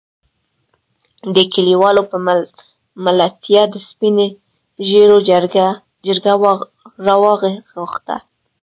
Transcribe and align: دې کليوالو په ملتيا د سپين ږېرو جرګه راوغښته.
دې 1.33 1.43
کليوالو 1.53 2.03
په 2.11 2.17
ملتيا 3.05 3.63
د 3.69 3.75
سپين 3.87 4.17
ږېرو 4.87 5.17
جرګه 5.29 5.65
راوغښته. 7.05 8.15